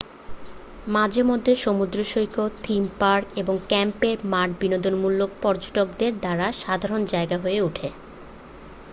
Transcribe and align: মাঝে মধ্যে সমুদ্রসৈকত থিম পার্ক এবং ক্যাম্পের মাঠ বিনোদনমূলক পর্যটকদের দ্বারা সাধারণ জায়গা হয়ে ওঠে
মাঝে 0.87 1.21
মধ্যে 1.23 1.53
সমুদ্রসৈকত 1.57 2.37
থিম 2.63 2.83
পার্ক 2.99 3.25
এবং 3.35 3.55
ক্যাম্পের 3.69 4.17
মাঠ 4.31 4.49
বিনোদনমূলক 4.61 5.31
পর্যটকদের 5.41 6.11
দ্বারা 6.19 6.47
সাধারণ 6.61 7.01
জায়গা 7.13 7.37
হয়ে 7.37 7.59
ওঠে 7.61 7.87